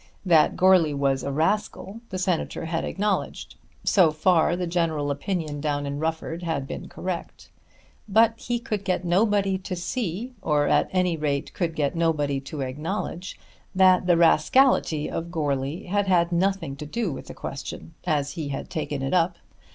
That 0.25 0.55
Goarly 0.57 0.95
was 0.95 1.21
a 1.21 1.31
rascal 1.31 1.99
the 2.09 2.17
Senator 2.17 2.65
had 2.65 2.83
acknowledged. 2.83 3.53
So 3.83 4.09
far 4.09 4.55
the 4.55 4.65
general 4.65 5.11
opinion 5.11 5.61
down 5.61 5.85
in 5.85 5.99
Rufford 5.99 6.41
had 6.41 6.65
been 6.65 6.89
correct. 6.89 7.51
But 8.09 8.33
he 8.39 8.57
could 8.57 8.83
get 8.83 9.05
nobody 9.05 9.59
to 9.59 9.75
see, 9.75 10.33
or 10.41 10.67
at 10.67 10.89
any 10.91 11.17
rate 11.17 11.53
could 11.53 11.75
get 11.75 11.95
nobody 11.95 12.39
to 12.39 12.61
acknowledge, 12.61 13.39
that 13.75 14.07
the 14.07 14.17
rascality 14.17 15.07
of 15.07 15.29
Goarly 15.29 15.83
had 15.85 16.07
had 16.07 16.31
nothing 16.31 16.75
to 16.77 16.87
do 16.87 17.11
with 17.11 17.27
the 17.27 17.35
question 17.35 17.93
as 18.03 18.31
he 18.31 18.47
had 18.47 18.71
taken 18.71 19.03
it 19.03 19.13
up. 19.13 19.35